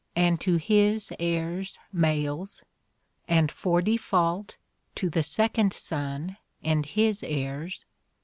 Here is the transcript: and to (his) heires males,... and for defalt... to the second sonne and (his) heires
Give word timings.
and 0.15 0.41
to 0.41 0.55
(his) 0.55 1.09
heires 1.19 1.77
males,... 1.93 2.63
and 3.27 3.51
for 3.51 3.83
defalt... 3.83 4.55
to 4.95 5.11
the 5.11 5.21
second 5.21 5.73
sonne 5.73 6.37
and 6.63 6.87
(his) 6.87 7.21
heires 7.21 7.83